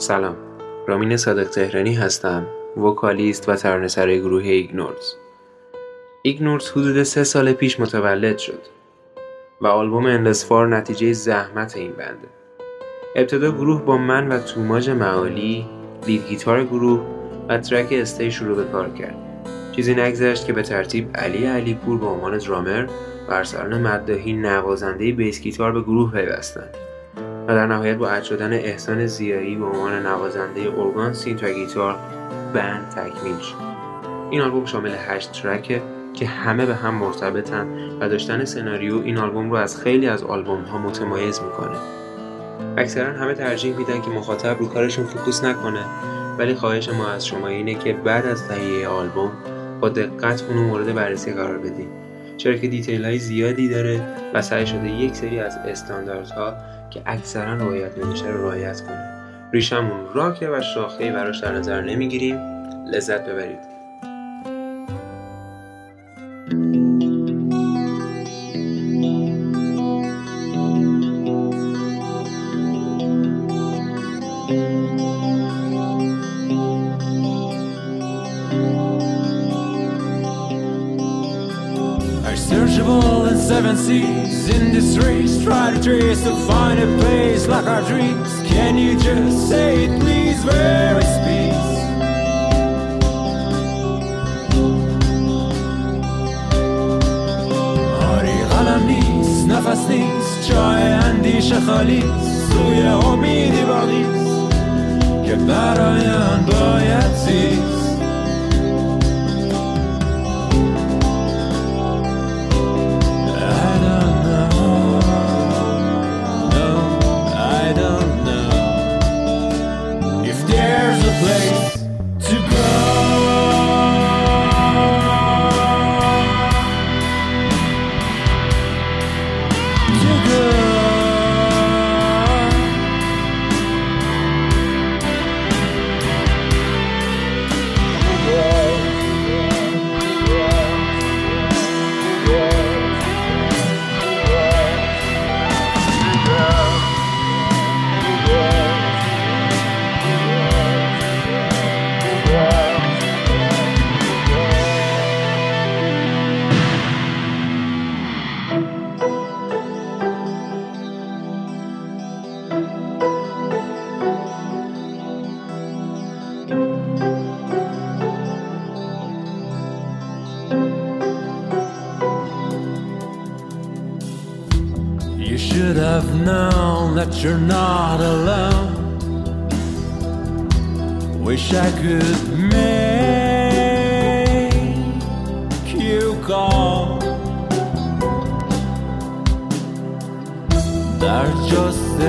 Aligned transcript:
سلام. 0.00 0.36
رامین 0.86 1.16
صادق 1.16 1.48
تهرانی 1.48 1.94
هستم 1.94 2.46
vocalist 2.76 3.48
و 3.48 3.54
ترانه‌سرای 3.54 4.20
گروه 4.20 4.42
ایگنورز. 4.42 5.14
ایگنورز 6.22 6.70
حدود 6.70 7.02
سه 7.02 7.24
سال 7.24 7.52
پیش 7.52 7.80
متولد 7.80 8.38
شد 8.38 8.60
و 9.60 9.66
آلبوم 9.66 10.06
اندسفار 10.06 10.76
نتیجه 10.76 11.12
زحمت 11.12 11.76
این 11.76 11.92
band 11.92 12.16
ه. 12.16 12.28
ابتدا 13.16 13.50
گروه 13.50 13.82
با 13.82 13.98
من 13.98 14.28
و 14.28 14.38
توماج 14.38 14.90
معالی 14.90 15.66
lead 16.06 16.28
guitar 16.28 16.64
گروه 16.64 17.00
و 17.48 17.58
ترک 17.58 17.88
استی 17.90 18.30
شروع 18.30 18.56
به 18.56 18.64
کار 18.64 18.88
کرد. 18.88 19.16
چیزی 19.72 19.94
نگذشت 19.94 20.46
که 20.46 20.52
به 20.52 20.62
ترتیب 20.62 21.16
علی 21.16 21.46
علی 21.46 21.74
پور 21.74 21.98
به 21.98 22.06
عنوان 22.06 22.38
درامر 22.38 22.86
و 23.28 23.32
ارسلان 23.32 23.80
مداهی 23.80 24.32
نوازنده 24.32 25.12
bass 25.12 25.40
guitar 25.40 25.72
به 25.72 25.80
گروه 25.80 26.12
پیوستند. 26.12 26.76
و 27.48 27.54
در 27.54 27.66
نهایت 27.66 27.96
با 27.96 28.08
add 28.08 28.22
شدن 28.22 28.52
احسان 28.52 29.06
زیایی 29.06 29.56
به 29.56 29.64
عنوان 29.64 30.06
نوازنده 30.06 30.60
organ 30.78 31.12
synth 31.12 31.44
و 31.44 31.46
گیتار 31.46 31.96
band 32.54 32.88
تکمیل 32.88 33.38
شد. 33.38 33.68
این 34.30 34.40
آلبوم 34.40 34.64
شامل 34.64 34.94
هشت 35.08 35.32
track 35.32 35.74
ه 35.74 35.82
که 36.14 36.26
همه 36.26 36.66
به 36.66 36.74
هم 36.74 36.94
مرتبطن 36.94 37.66
و 38.00 38.08
داشتن 38.08 38.44
سناریو 38.44 39.02
این 39.02 39.18
آلبوم 39.18 39.50
رو 39.50 39.56
از 39.56 39.80
خیلی 39.80 40.08
از 40.08 40.22
آلبوم 40.22 40.62
ها 40.62 40.78
متمایز 40.78 41.40
می‌کنه. 41.42 41.76
اکثرا 42.76 43.12
همه 43.12 43.34
ترجیح 43.34 43.76
میدن 43.76 44.00
که 44.00 44.10
مخاطب 44.10 44.58
رو 44.58 44.68
کارشون 44.68 45.04
focus 45.04 45.44
نکنه 45.44 45.84
ولی 46.38 46.54
خواهش 46.54 46.88
ما 46.88 47.08
از 47.08 47.26
شما 47.26 47.48
اینه 47.48 47.74
که 47.74 47.92
بعد 47.92 48.26
از 48.26 48.48
تهیه 48.48 48.88
آلبوم 48.88 49.32
با 49.80 49.88
دقت 49.88 50.44
اونو 50.48 50.62
مورد 50.62 50.94
بررسی 50.94 51.32
قرار 51.32 51.58
بدیم 51.58 51.88
چرا 52.36 52.56
که 52.56 52.68
detail 52.68 53.04
های 53.04 53.18
زیادی 53.18 53.68
داره 53.68 54.00
و 54.34 54.42
سعی 54.42 54.66
شده 54.66 54.90
یک 54.90 55.14
سری 55.14 55.40
از 55.40 55.56
استانداردها 55.56 56.54
که 56.90 57.02
اکثرا 57.06 57.54
رعایت 57.54 57.98
نمیشه 57.98 58.26
رو 58.26 58.42
رعایت 58.42 58.80
کنه. 58.80 59.22
ریشمون 59.52 60.06
راکه 60.14 60.48
و 60.48 60.62
شاخه 60.74 61.12
براش 61.12 61.40
در 61.40 61.52
نظر 61.52 61.80
نمی‌گیریم. 61.80 62.38
لذت 62.86 63.24
ببرید. 63.28 63.78
Seven 83.48 83.76
seas. 83.76 84.17
in 84.97 84.97
this 84.97 84.97
race. 84.97 85.43
Try 85.43 85.73
to 85.73 85.81
trace 85.81 86.23
to 86.23 86.35
find 86.47 86.79
a 86.79 86.87
place 86.97 87.47
like 87.47 87.65
our 87.65 87.81
dreams. 87.83 88.29
Can 88.43 88.77
you 88.77 88.97
just 88.99 89.49
say 89.49 89.85
it, 89.85 90.01
please? 90.01 90.43
Where 90.45 90.97
is 90.99 91.13
peace? 91.25 91.73
آری 98.15 98.43
غلم 98.51 98.83
نیست 98.87 99.47
نفس 99.47 99.89
نیست 99.89 100.49
جای 100.49 100.83
اندیشه 100.83 101.59
خالی 101.59 102.03
سوی 102.49 102.81
امیدی 102.81 103.63
باقیست 103.63 104.55
که 105.25 105.35
برایم 105.35 106.45
باید 106.45 107.13
زیست 107.13 107.86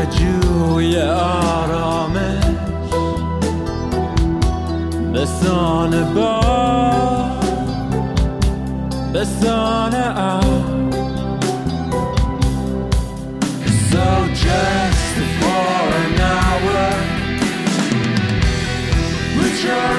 جستجوی 0.09 0.99
آرامش 1.01 2.45
به 5.13 5.27
سان 5.27 6.15
با 6.15 6.41
به 9.13 9.25
سان 9.25 9.95
just 14.35 15.17
for 15.39 15.83
an 16.03 16.21
hour. 16.21 16.87
Put 19.35 19.57
your 19.65 19.98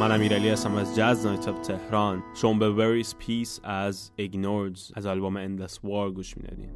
من 0.00 0.12
امیرعلی 0.12 0.48
هستم 0.48 0.74
از 0.74 0.96
JAZZNOT 0.96 1.48
of 1.48 1.60
Tehran. 1.60 2.22
شما 2.34 2.58
به 2.58 2.70
Where 2.70 3.01
Is 3.01 3.14
Peace 3.18 3.60
از 3.64 4.12
ایگنوردز 4.16 4.92
از 4.94 5.06
آلبوم 5.06 5.36
اندس 5.36 5.78
وار 5.84 6.10
گوش 6.10 6.36
می‌دادین. 6.36 6.70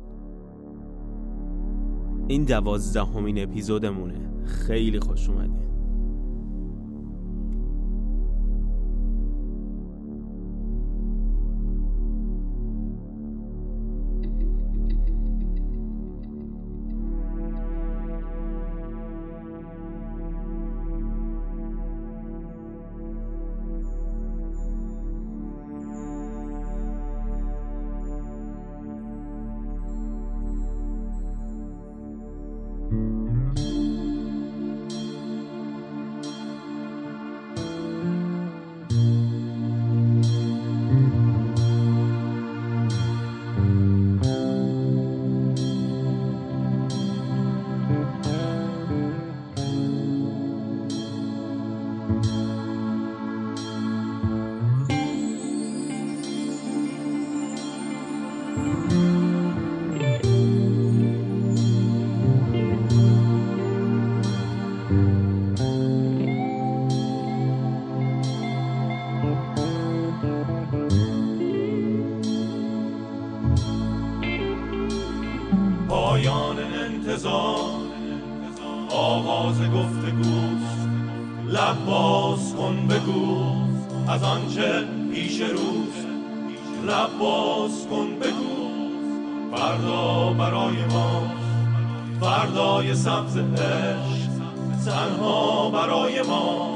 این 2.29 2.45
دوازدهمین 2.45 3.43
اپیزودمونه. 3.43 4.45
خیلی 4.47 5.01
خوش 5.01 5.29
اومدین. 5.29 5.64
عشق 93.61 94.31
تنها 94.85 95.71
برای 95.71 96.23
ما. 96.23 96.75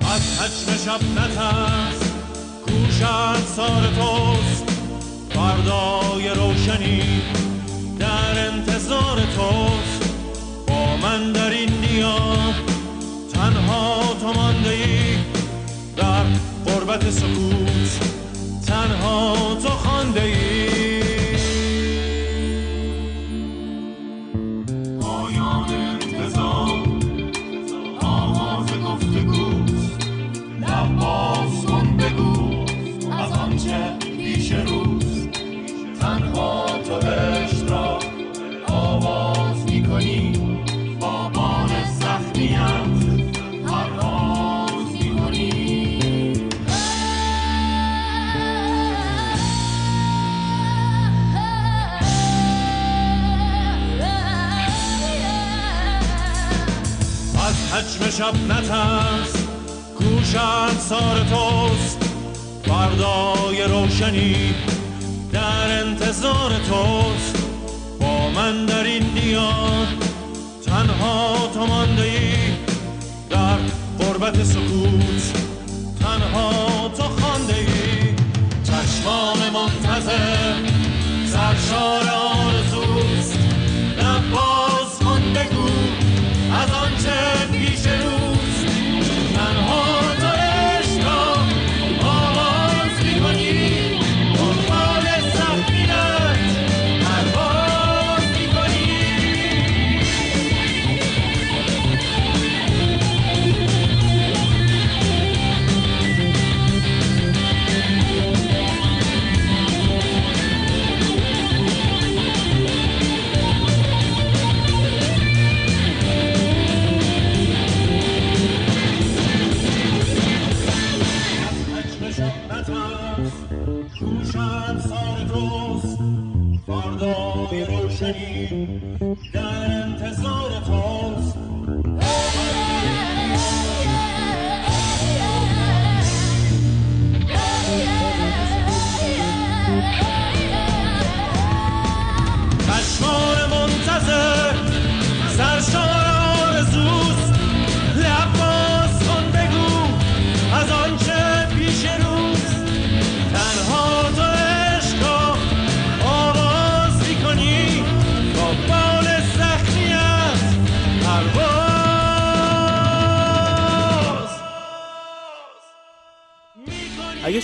از 0.00 0.40
حجم 0.40 0.76
شب 0.84 1.00
نترس 1.20 2.12
کوشت 2.66 3.44
سار 3.44 3.82
توست. 3.86 4.64
فردای 5.30 6.28
روشنی 6.28 7.22
در 7.98 8.48
انتظار 8.48 9.20
توست. 9.36 9.81
قربت 16.92 17.10
سکوت. 17.10 18.00
تنها 18.66 19.54
تو 19.54 19.81
شب 58.22 58.52
نترس 58.52 59.32
گوشت 59.98 60.78
سار 60.78 61.18
توست. 61.18 61.98
فردای 62.64 63.62
روشنی 63.62 64.54
در 65.32 65.80
انتظار 65.80 66.50
توست. 66.68 67.36
با 68.00 68.30
من 68.30 68.66
در 68.66 68.84
این 68.84 69.02
دیار 69.02 69.86
تنها 70.66 71.50
تو 71.54 71.66
مانده 71.66 72.02
ای 72.02 72.32
در 73.30 73.58
قربت 73.98 74.44
سکوت 74.44 75.32
تنها 76.00 76.88
تو 76.88 77.02
خانده 77.02 77.54
ای 77.54 78.14
چشمان 78.64 79.38
منتظر 79.52 80.54
سرشار 81.26 82.21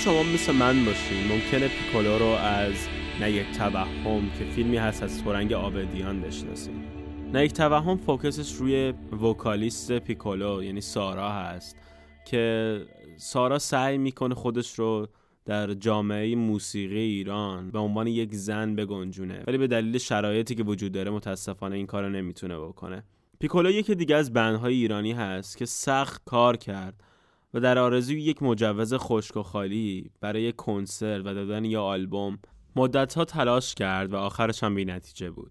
شما 0.09 0.23
مثل 0.23 0.53
من 0.53 0.85
باشین. 0.85 1.27
ممکنه 1.29 1.69
پیکولو 1.69 2.19
رو 2.19 2.27
از 2.27 2.75
نه 3.21 3.33
یک 3.33 3.47
توهم 3.59 4.31
که 4.38 4.45
فیلمی 4.45 4.77
هست 4.77 5.03
از 5.03 5.12
سرنگ 5.12 5.53
آبدیان 5.53 6.21
بشناسین. 6.21 6.85
نه 7.33 7.45
یک 7.45 7.53
توهم 7.53 7.97
فوکسش 7.97 8.53
روی 8.53 8.95
وکالیست 9.23 9.93
پیکولو 9.93 10.62
یعنی 10.62 10.81
سارا 10.81 11.33
هست 11.33 11.77
که 12.25 12.81
سارا 13.17 13.59
سعی 13.59 13.99
می‌کنه 13.99 14.35
خودش 14.35 14.79
رو 14.79 15.09
در 15.45 15.75
جامعه 15.75 16.37
موسیقی 16.37 16.99
ایران 16.99 17.71
به 17.71 17.79
عنوان 17.79 18.07
یک 18.07 18.35
زن 18.35 18.75
بگنجونه 18.75 19.45
ولی 19.47 19.59
به 19.59 19.67
دلیل 19.67 19.99
شرایطی 19.99 20.55
که 20.55 20.62
وجود 20.62 20.93
داره 20.93 21.11
متاسفانه 21.11 21.77
این 21.77 21.87
کارو 21.87 22.09
نمی‌تونه 22.09 22.59
بکنه. 22.59 23.05
پیکولو 23.41 23.71
یکی 23.71 23.95
دیگه 23.95 24.17
از 24.17 24.33
بندهای 24.33 24.75
ایرانی 24.75 25.12
هست 25.12 25.57
که 25.57 25.65
سخت 25.67 26.23
کار 26.25 26.57
کرد. 26.57 27.05
و 27.55 27.61
در 27.61 27.78
آرزوی 27.78 28.21
یک 28.21 28.43
مجوز 28.43 28.95
خشک 28.95 29.37
و 29.37 29.43
خالی 29.43 30.11
برای 30.21 30.52
کنسرت 30.52 31.26
و 31.26 31.35
دادن 31.35 31.64
یا 31.64 31.83
آلبوم 31.83 32.38
مدتها 32.76 33.25
تلاش 33.25 33.75
کرد 33.75 34.12
و 34.12 34.17
آخرش 34.17 34.62
هم 34.62 34.75
بی 34.75 34.85
نتیجه 34.85 35.31
بود. 35.31 35.50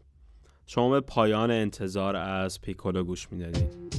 شما 0.66 0.90
به 0.90 1.02
پایان 1.02 1.52
انتظار 1.52 2.16
از 2.16 2.62
پیکولو 2.62 3.04
گوش 3.04 3.32
می‌دادید. 3.32 3.97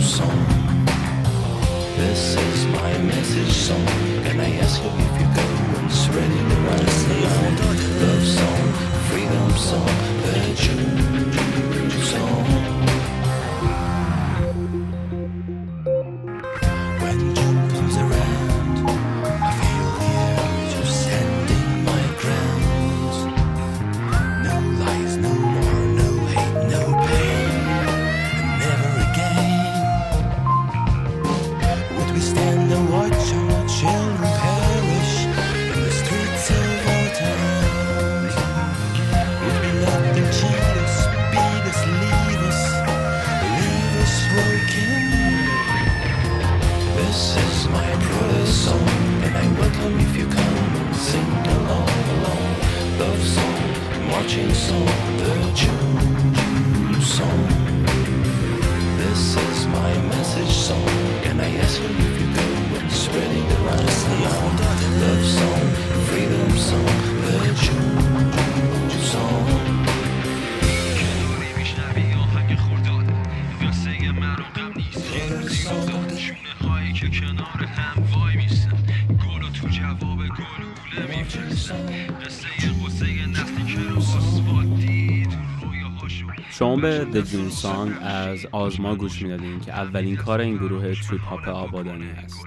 Song. 0.00 0.46
This 1.96 2.36
is 2.36 2.66
my 2.66 2.98
message 2.98 3.52
song, 3.52 3.86
Can 4.24 4.40
I 4.40 4.56
ask 4.56 4.82
you 4.82 4.88
if 4.88 5.20
you 5.20 5.26
can. 5.34 5.45
آلبوم 86.76 87.12
The 87.12 87.30
جون 87.30 87.50
Song 87.50 88.02
از 88.02 88.46
آزما 88.52 88.94
گوش 88.94 89.22
می‌دادیم 89.22 89.60
که 89.60 89.72
اولین 89.72 90.16
کار 90.16 90.40
این 90.40 90.56
گروه 90.56 90.94
تریپ 90.94 91.20
هاپ 91.20 91.48
آبادانی 91.48 92.10
است 92.10 92.44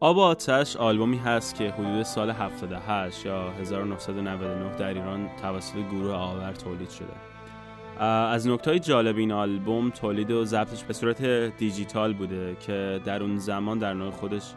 آب 0.00 0.18
آتش 0.18 0.76
آلبومی 0.76 1.16
هست 1.16 1.54
که 1.54 1.70
حدود 1.70 2.02
سال 2.02 2.30
78 2.30 3.26
یا 3.26 3.50
1999 3.50 4.76
در 4.76 4.88
ایران 4.88 5.30
توسط 5.42 5.76
گروه 5.76 6.12
آور 6.12 6.52
تولید 6.52 6.90
شده. 6.90 8.04
از 8.04 8.48
نکته 8.48 8.78
جالب 8.78 9.16
این 9.16 9.32
آلبوم 9.32 9.90
تولید 9.90 10.30
و 10.30 10.44
ضبطش 10.44 10.84
به 10.84 10.92
صورت 10.92 11.22
دیجیتال 11.56 12.12
بوده 12.12 12.56
که 12.60 13.00
در 13.04 13.22
اون 13.22 13.38
زمان 13.38 13.78
در 13.78 13.94
نوع 13.94 14.10
خودش 14.10 14.54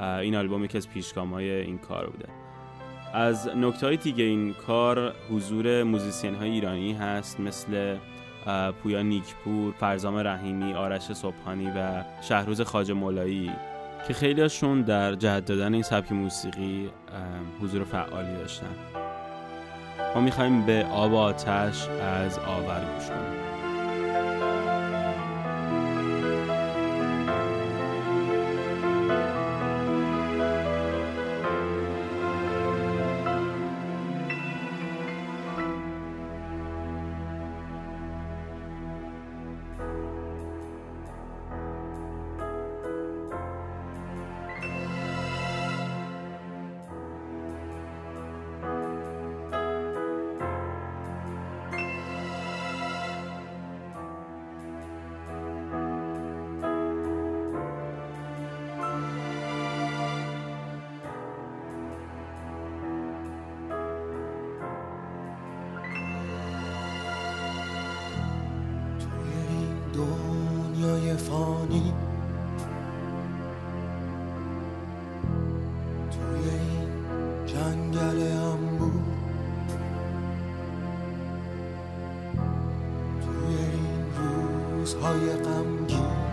این 0.00 0.36
آلبوم 0.36 0.64
یکی 0.64 0.78
از 0.78 0.88
پیشگامهای 0.88 1.50
این 1.50 1.78
کار 1.78 2.06
بوده. 2.06 2.28
از 3.14 3.48
نکتهای 3.56 3.96
دیگه 3.96 4.24
این 4.24 4.54
کار 4.54 5.12
حضور 5.30 5.82
موزیسین 5.82 6.34
های 6.34 6.50
ایرانی 6.50 6.92
هست 6.92 7.40
مثل 7.40 7.96
پویا 8.82 9.02
نیکپور، 9.02 9.72
فرزام 9.72 10.16
رحیمی، 10.16 10.72
آرش 10.72 11.02
صبحانی 11.02 11.70
و 11.76 12.04
شهروز 12.22 12.60
خاج 12.60 12.90
مولایی 12.90 13.50
که 14.08 14.14
خیلیشون 14.14 14.82
در 14.82 15.14
جهت 15.14 15.44
دادن 15.44 15.74
این 15.74 15.82
سبک 15.82 16.12
موسیقی 16.12 16.90
حضور 17.62 17.84
فعالی 17.84 18.34
داشتن. 18.34 18.74
ما 20.14 20.20
می‌خوایم 20.20 20.66
به 20.66 20.86
آب 20.92 21.14
آتش 21.14 21.88
از 21.88 22.38
آور 22.38 22.84
گوش 22.94 23.06
کنیم. 23.08 23.37
روزهای 84.88 85.36
غمگین. 85.36 86.27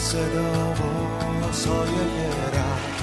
صدا 0.00 0.72
و 0.72 1.52
سایه 1.52 2.30
رم 2.54 2.99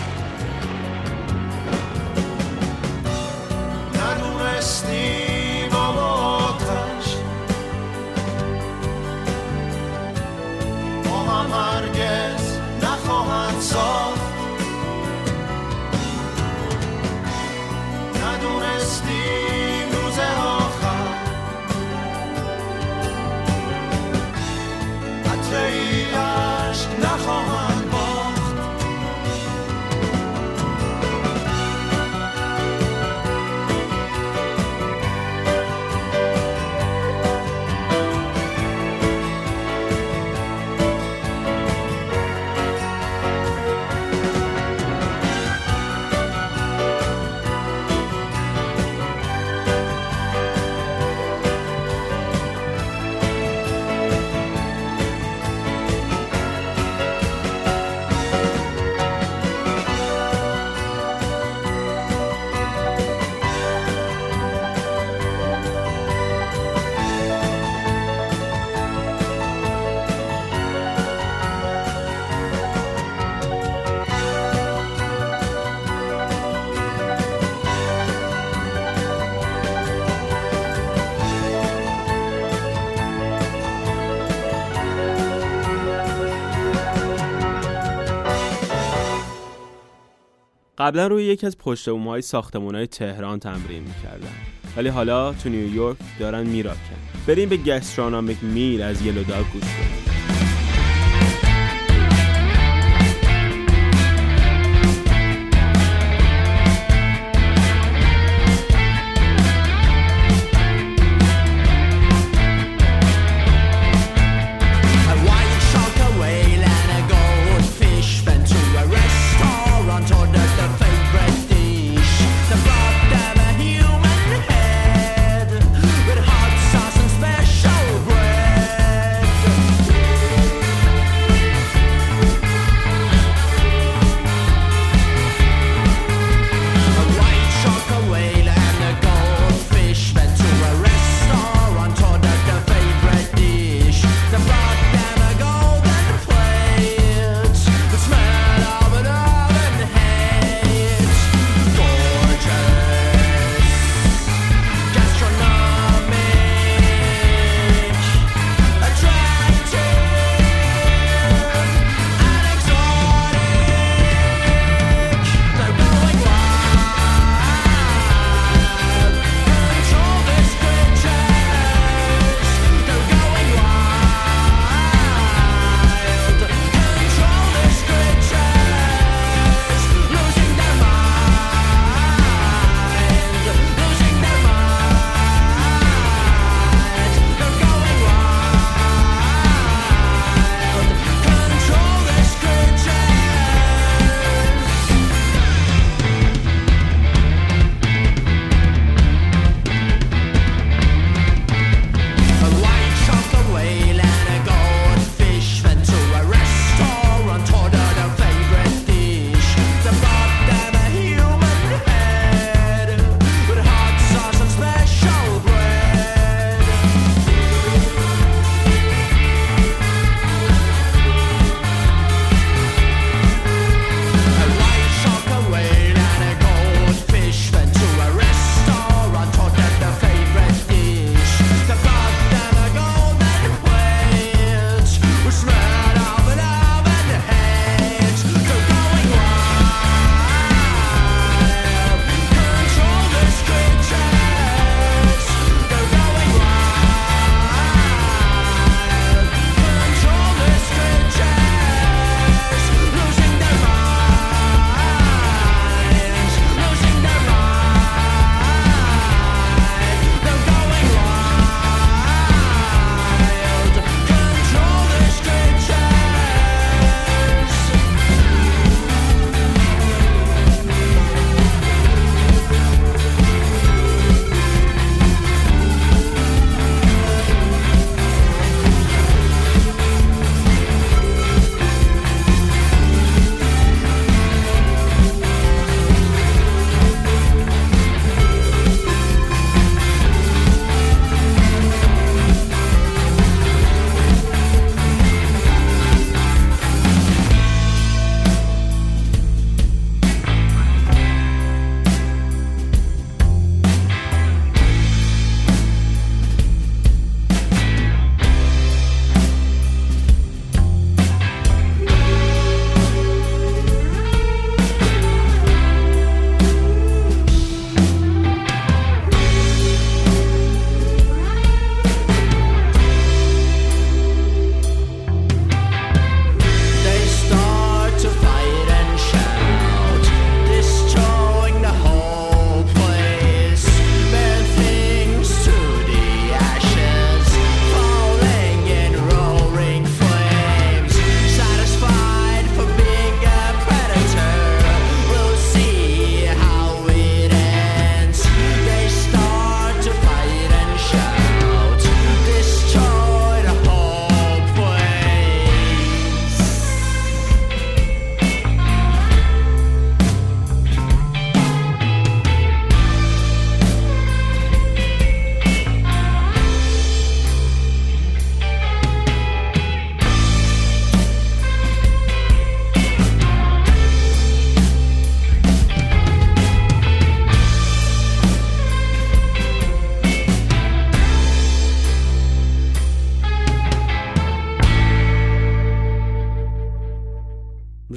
قبلا 90.88 91.08
روی 91.08 91.23
یکی 91.23 91.45
از 91.45 91.58
پشت 91.58 91.88
های 91.88 92.21
ساختمون 92.21 92.86
تهران 92.86 93.39
تمرین 93.39 93.84
می‌کردن. 93.84 94.36
ولی 94.78 94.89
حالا 94.89 95.34
تو 95.34 95.50
نیویورک 95.50 95.97
دارن 96.19 96.47
میراکن. 96.47 96.97
بریم 97.28 97.50
به 97.50 97.58
گسترانامیک 97.58 98.43
میر 98.43 98.84
از 98.84 99.06
یلو 99.06 99.23
داگ 99.23 99.45
گوش 99.54 99.63
کنیم. 99.63 100.17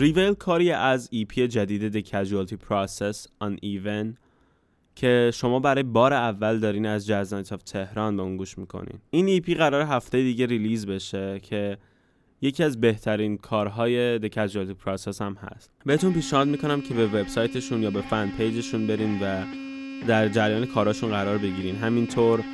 ریویل 0.01 0.35
کاری 0.35 0.71
از 0.71 1.09
EP 1.12 1.49
جدید 1.49 2.01
The 2.01 2.07
Casualty 2.09 2.53
Process 2.53 3.27
Uneven 3.45 4.17
که 4.95 5.31
شما 5.35 5.61
برای 5.61 5.83
بار 5.83 6.13
اول 6.13 6.59
دارین 6.59 6.87
از 6.87 7.07
JAZZNOT 7.07 7.53
of 7.53 7.62
Tehran 7.62 8.16
به 8.17 8.23
اون 8.23 8.37
گوش 8.37 8.59
می‌کنین. 8.59 8.99
این 9.11 9.27
EP 9.27 9.55
قرار 9.55 9.83
هفته 9.83 10.23
دیگه 10.23 10.47
release 10.47 10.87
بشه 10.87 11.41
که 11.43 11.79
یکی 12.43 12.63
از 12.63 12.81
بهترین 12.81 13.37
کارهای 13.37 14.19
The 14.19 14.33
Casualty 14.33 14.87
Process 14.87 15.21
هم 15.21 15.35
هست. 15.35 15.71
بهتون 15.87 16.13
پیشنهاد 16.13 16.49
می‌کنم 16.49 16.81
که 16.81 16.95
به 16.95 17.07
وبسایتشون 17.07 17.83
یا 17.83 17.91
به 17.91 18.01
fan 18.01 18.31
page 18.38 18.62
شون 18.62 18.87
برین 18.87 19.19
و 19.23 19.45
در 20.07 20.29
جریان 20.29 20.67
کاراشون 20.67 21.11
قرار 21.11 21.39
بگیرین. 21.39 21.77
همینطور 21.77 22.45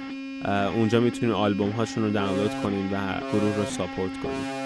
اونجا 0.74 1.00
می‌تونین 1.00 1.34
آلبوم 1.34 1.70
هاشون 1.70 2.04
رو 2.04 2.10
دانلود 2.10 2.50
کنین 2.62 2.86
و 2.92 3.20
گروه 3.32 3.56
رو 3.56 3.64
support 3.64 4.20
کنین. 4.22 4.65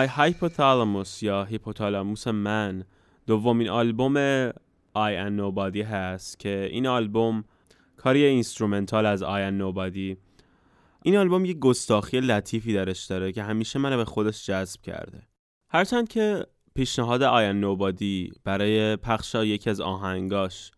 My 0.00 0.08
Hypothalamus 0.08 1.22
یا 1.22 1.44
هیپوتالاموس 1.44 2.26
من 2.26 2.84
دومین 3.26 3.68
آلبوم 3.68 4.50
I 4.96 5.12
and 5.26 5.40
Nobody 5.40 5.80
هست 5.80 6.38
که 6.38 6.68
این 6.70 6.86
آلبوم 6.86 7.44
کاری 7.96 8.24
instrumental 8.24 9.06
از 9.06 9.22
I 9.22 9.50
and 9.50 9.60
Nobody. 9.62 10.16
این 11.02 11.16
آلبوم 11.16 11.44
یه 11.44 11.54
گستاخی 11.54 12.20
لطیفی 12.20 12.74
درش 12.74 13.04
داره 13.04 13.32
که 13.32 13.42
همیشه 13.42 13.78
منو 13.78 13.96
به 13.96 14.04
خودش 14.04 14.46
جذب 14.46 14.82
کرده. 14.82 15.22
هرچند 15.70 16.08
که 16.08 16.46
پیشنهاد 16.74 17.22
and 17.22 17.64
Nobody 17.64 18.38
برای 18.44 18.96
پخش 18.96 19.34
یکی 19.34 19.70
از 19.70 19.80
آهنگاش 19.80 20.70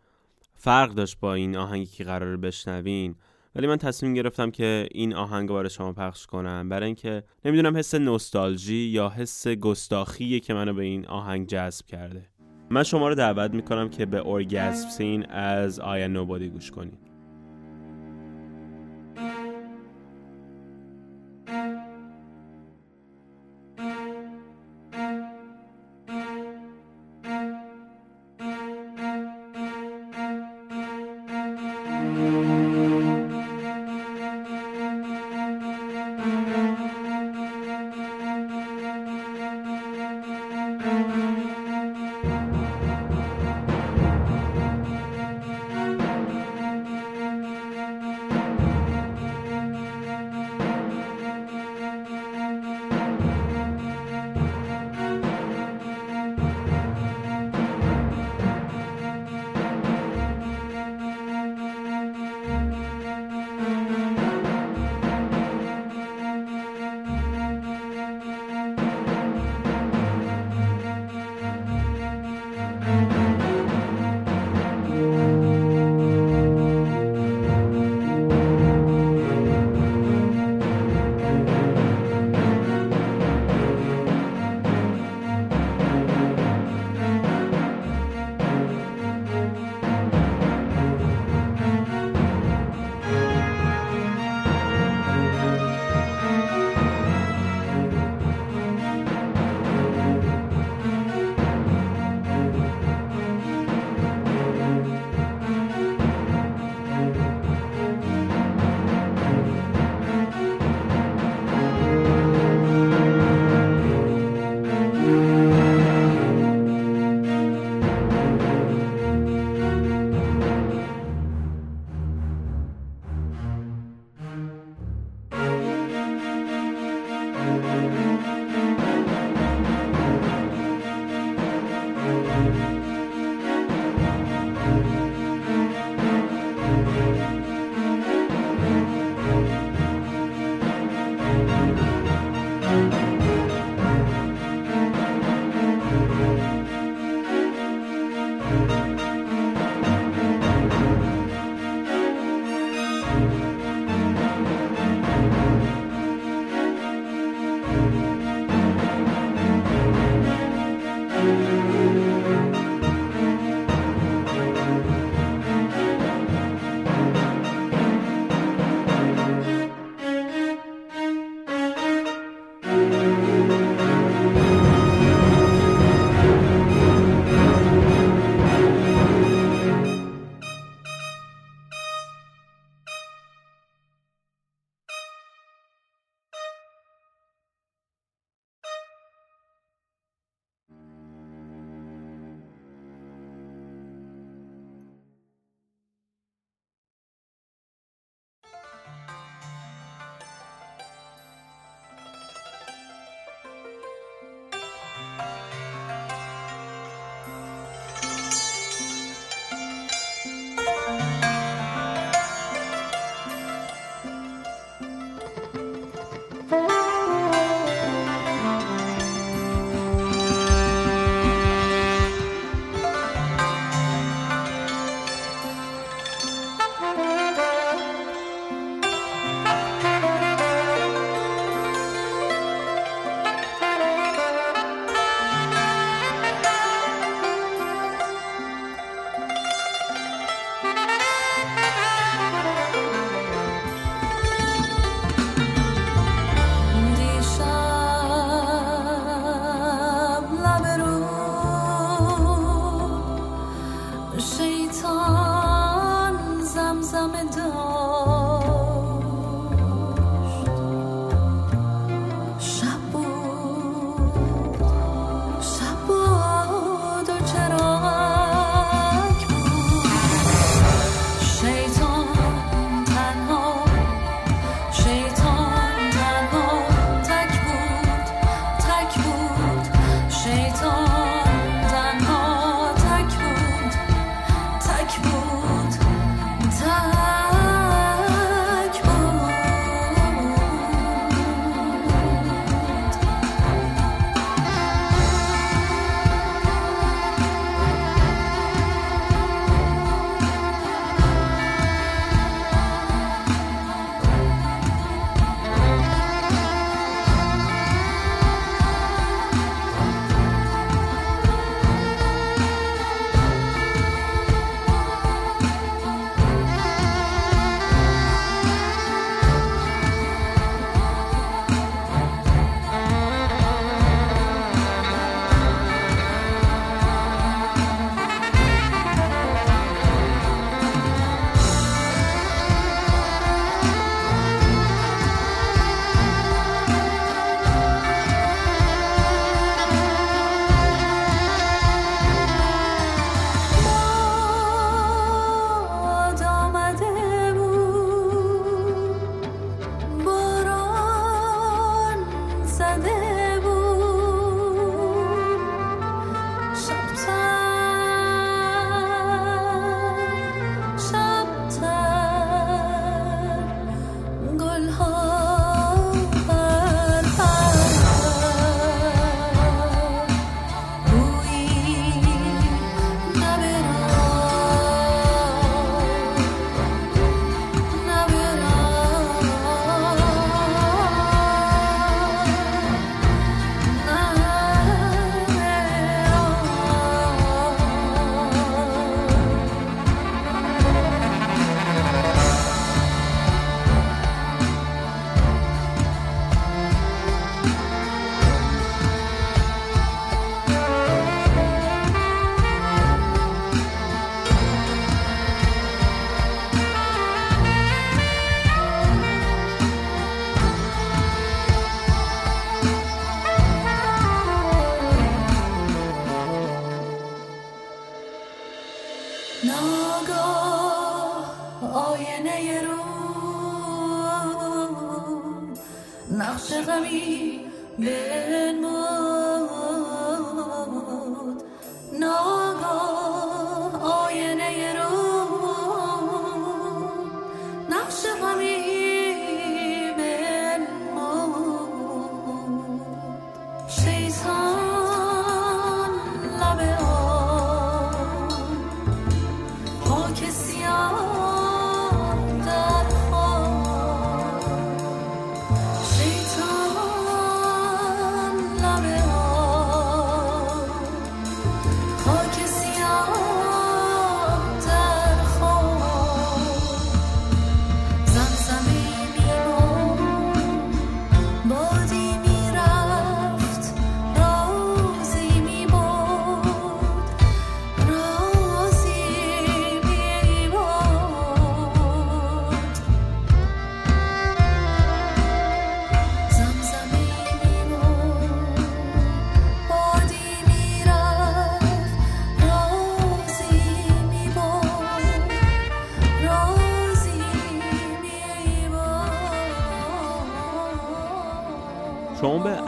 فرق 0.54 0.90
داشت 0.90 1.20
با 1.20 1.34
این 1.34 1.56
آهنگی 1.56 1.86
که 1.86 2.04
قرار 2.04 2.36
بشنوین 2.36 3.14
ولی 3.56 3.66
من 3.66 3.76
تصمیم 3.76 4.14
گرفتم 4.14 4.50
که 4.50 4.88
این 4.90 5.14
آهنگ 5.14 5.48
رو 5.48 5.54
برای 5.54 5.70
شما 5.70 5.92
پخش 5.92 6.26
کنم. 6.26 6.68
برای 6.68 6.86
اینکه 6.86 7.22
نمی‌دونم 7.44 7.76
حس 7.76 7.94
نوستالژی 7.94 8.74
یا 8.74 9.08
حس 9.08 9.48
گستاخیه 9.48 10.40
که 10.40 10.54
منو 10.54 10.74
به 10.74 10.82
این 10.82 11.06
آهنگ 11.06 11.46
جذب 11.46 11.86
کرده. 11.86 12.28
من 12.70 12.82
شما 12.82 13.08
رو 13.08 13.14
دعوت 13.14 13.54
می‌کنم 13.54 13.88
که 13.88 14.06
به 14.06 14.18
اورگاسم 14.18 14.88
سین 14.88 15.26
از 15.26 15.80
آیا 15.80 16.06
نوبادی 16.06 16.48
گوش 16.48 16.70
کنید. 16.70 16.98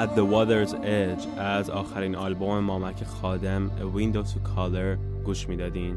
At 0.05 0.17
the 0.17 0.25
Water's 0.33 0.73
Edge 0.73 1.39
از 1.39 1.71
آخرین 1.71 2.17
آلبوم 2.17 2.59
مامک 2.59 3.05
خادم 3.05 3.71
A 3.79 3.99
Window 3.99 4.29
to 4.29 4.37
Color 4.57 5.25
گوش 5.25 5.49
می‌دادین. 5.49 5.97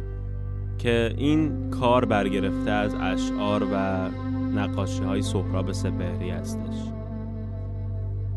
که 0.78 1.14
این 1.18 1.70
کار 1.70 2.06
برگرفته 2.06 2.72
از 2.72 2.96
اشعار 2.96 3.68
و 3.74 4.10
نقاشی 4.56 5.04
های 5.04 5.22
سهراب 5.22 5.72
سپهری 5.72 6.30
هستش. 6.30 6.76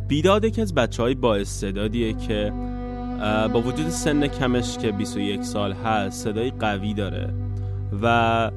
بیداد 0.08 0.44
یکی 0.44 0.62
از 0.62 0.74
بچه 0.74 1.02
های 1.02 1.14
با 1.14 1.36
استعدادیه 1.36 2.12
که 2.12 2.52
با 3.52 3.60
وجود 3.60 3.88
سن 3.88 4.26
کمش 4.26 4.78
که 4.78 4.92
21 4.92 5.42
سال 5.42 5.72
هست 5.72 6.24
صدای 6.24 6.50
قوی 6.50 6.94
داره 6.94 7.34
و 8.02 8.50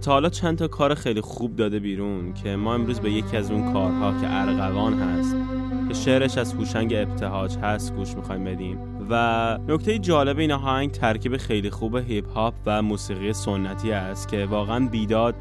تا 0.00 0.12
حالا 0.12 0.28
چند 0.28 0.58
تا 0.58 0.68
کار 0.68 0.94
خیلی 0.94 1.20
خوب 1.20 1.56
داده 1.56 1.78
بیرون 1.78 2.34
که 2.34 2.56
ما 2.56 2.74
امروز 2.74 3.00
به 3.00 3.10
یکی 3.10 3.36
از 3.36 3.50
اون 3.50 3.72
کارها 3.72 4.20
که 4.20 4.26
ارغوان 4.30 4.94
هست 4.94 5.36
که 5.88 5.94
شعرش 5.94 6.38
از 6.38 6.54
هوشنگ 6.54 6.94
ابتهاج 6.94 7.56
هست 7.56 7.94
گوش 7.94 8.16
می‌خوایم 8.16 8.44
بدیم. 8.44 8.78
و 9.10 9.58
نکته 9.68 9.98
جالب 9.98 10.38
این 10.38 10.52
آهنگ 10.52 10.90
ترکیب 10.90 11.36
خیلی 11.36 11.70
خوب 11.70 11.96
هیپ 11.96 12.28
هاپ 12.34 12.54
و 12.66 12.82
موسیقی 12.82 13.32
سنتی 13.32 13.92
است 13.92 14.28
که 14.28 14.46
واقعا 14.46 14.88
بیداد 14.88 15.34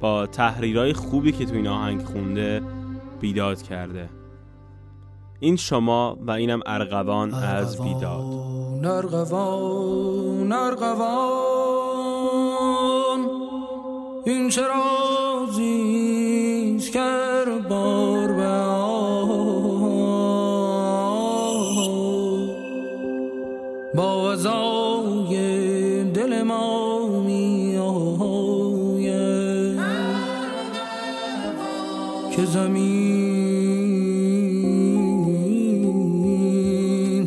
با 0.00 0.26
تحریرهای 0.26 0.92
خوبی 0.92 1.32
که 1.32 1.46
تو 1.46 1.54
این 1.54 1.66
آهنگ 1.66 2.04
خونده 2.04 2.62
بیداد 3.20 3.62
کرده. 3.62 4.08
این 5.40 5.56
شما 5.56 6.18
و 6.20 6.30
اینم 6.30 6.60
ارغوان 6.66 7.34
از 7.34 7.82
بیداد. 7.82 8.24
ارغوان 8.86 10.52
ارغوان 10.52 11.92
این 14.26 14.48
چه 14.48 14.62
زمین 32.52 33.32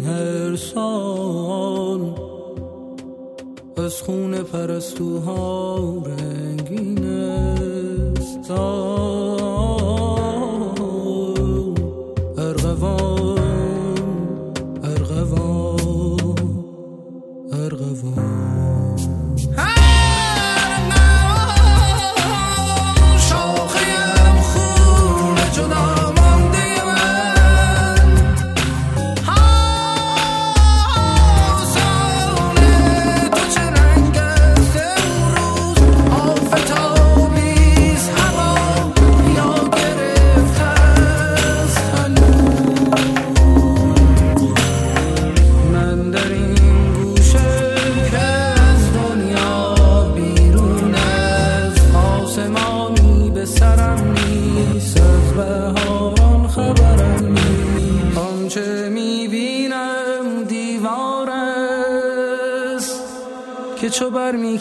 هر 0.05 0.55
سال 0.55 2.01
از 3.77 4.01
خون 4.01 4.43
پرستوها 4.43 5.77
رنگین 6.05 7.05
است. 7.05 8.51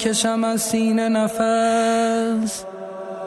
می‌کشم 0.05 0.45
از 0.45 0.61
سینه 0.61 1.09
نفس 1.09 2.65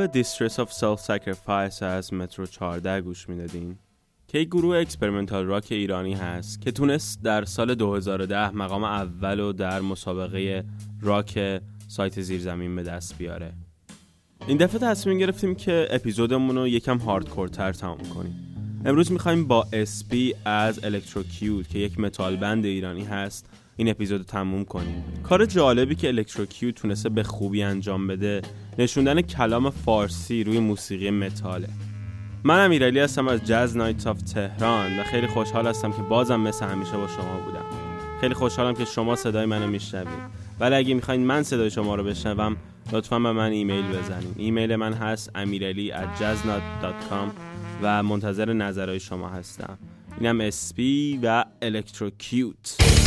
به 0.06 0.22
Distress 0.22 0.52
of 0.52 0.68
Self 0.68 1.06
Sacrifice 1.06 1.82
از 1.82 2.14
مترو 2.14 2.46
14 2.46 3.00
گوش 3.00 3.28
می‌دادین 3.28 3.76
که 4.28 4.38
یک 4.38 4.48
گروه 4.48 4.76
experimental 4.76 5.44
rock 5.46 5.66
ایرانی 5.70 6.14
هست 6.14 6.60
که 6.60 6.70
تونست 6.70 7.22
در 7.22 7.44
سال 7.44 7.74
2010 7.74 8.50
مقام 8.50 8.84
اول 8.84 9.40
و 9.40 9.52
در 9.52 9.80
مسابقه 9.80 10.64
راک 11.00 11.60
سایت 11.88 12.20
زیرزمین 12.20 12.76
به 12.76 12.82
دست 12.82 13.18
بیاره. 13.18 13.52
این 14.46 14.56
دفعه 14.56 14.80
تصمیم 14.80 15.18
گرفتیم 15.18 15.54
که 15.54 15.88
اپیزودمون 15.90 16.56
رو 16.56 16.68
یکم 16.68 16.98
hardcore 16.98 17.57
تر 17.57 17.72
تمام 17.72 17.98
کنیم. 17.98 18.34
امروز 18.84 19.12
می‌خوایم 19.12 19.46
با 19.46 19.66
اسپی 19.72 20.34
از 20.44 20.84
الکتروکیوت 20.84 21.68
که 21.68 21.78
یک 21.78 22.00
metal 22.00 22.36
band 22.36 22.64
ایرانی 22.64 23.04
هست 23.04 23.46
این 23.80 23.88
اپیزود 23.88 24.22
تموم 24.22 24.64
کنیم. 24.64 25.04
کار 25.22 25.46
جالبی 25.46 25.94
که 25.94 26.08
الکتروکیوت 26.08 26.74
تونسته 26.74 27.08
به 27.08 27.22
خوبی 27.22 27.62
انجام 27.62 28.06
بده 28.06 28.42
نشوندن 28.78 29.20
کلام 29.20 29.70
فارسی 29.70 30.44
روی 30.44 30.58
موسیقی 30.58 31.10
متاله. 31.10 31.68
من 32.44 32.64
امیرعلی 32.64 33.00
هستم 33.00 33.28
از 33.28 33.46
JAZZNOT 33.46 34.06
of 34.06 34.22
Tehran 34.22 34.98
و 34.98 35.02
خیلی 35.02 35.26
خوشحال 35.26 35.66
هستم 35.66 35.92
که 35.92 36.02
بازم 36.02 36.40
مثل 36.40 36.66
همیشه 36.66 36.92
با 36.92 37.06
شما 37.06 37.40
بودم. 37.44 37.64
خیلی 38.20 38.34
خوشحالم 38.34 38.74
که 38.74 38.84
شما 38.84 39.16
صدای 39.16 39.46
منو 39.46 39.66
میشنوید. 39.66 40.40
ولی 40.60 40.74
اگه 40.74 40.94
می‌خواین 40.94 41.26
من 41.26 41.42
صدای 41.42 41.70
شما 41.70 41.94
رو 41.94 42.04
بشنوم 42.04 42.56
لطفا 42.92 43.18
به 43.18 43.32
من 43.32 43.50
ایمیل 43.50 43.84
بزنید. 43.84 44.34
ایمیل 44.36 44.76
من 44.76 44.92
هست 44.92 45.30
امیرعلی 45.34 45.92
و 47.82 48.02
منتظر 48.02 48.52
نظرهای 48.52 49.00
شما 49.00 49.28
هستم. 49.28 49.78
اینم 50.20 50.40
اسپی 50.40 51.20
و 51.22 51.44
الکتروکیوت 51.62 52.99